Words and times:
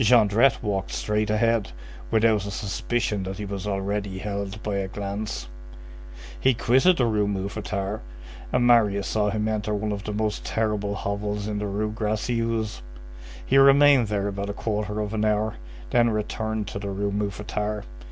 Jondrette 0.00 0.64
walked 0.64 0.90
straight 0.90 1.30
ahead, 1.30 1.70
without 2.10 2.44
a 2.44 2.50
suspicion 2.50 3.22
that 3.22 3.38
he 3.38 3.44
was 3.44 3.68
already 3.68 4.18
held 4.18 4.60
by 4.64 4.78
a 4.78 4.88
glance. 4.88 5.46
He 6.40 6.54
quitted 6.54 6.96
the 6.96 7.06
Rue 7.06 7.28
Mouffetard, 7.28 8.00
and 8.52 8.66
Marius 8.66 9.06
saw 9.06 9.30
him 9.30 9.46
enter 9.46 9.72
one 9.72 9.92
of 9.92 10.02
the 10.02 10.12
most 10.12 10.44
terrible 10.44 10.96
hovels 10.96 11.46
in 11.46 11.60
the 11.60 11.68
Rue 11.68 11.92
Gracieuse; 11.92 12.82
he 13.46 13.58
remained 13.58 14.08
there 14.08 14.26
about 14.26 14.50
a 14.50 14.52
quarter 14.52 14.98
of 14.98 15.14
an 15.14 15.24
hour, 15.24 15.54
then 15.90 16.10
returned 16.10 16.66
to 16.66 16.80
the 16.80 16.90
Rue 16.90 17.12
Mouffetard. 17.12 17.84